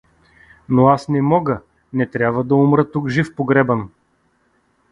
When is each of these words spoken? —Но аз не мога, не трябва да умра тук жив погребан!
—Но 0.69 0.87
аз 0.87 1.09
не 1.09 1.21
мога, 1.21 1.61
не 1.93 2.07
трябва 2.09 2.43
да 2.43 2.55
умра 2.55 2.91
тук 2.91 3.09
жив 3.09 3.35
погребан! 3.35 3.89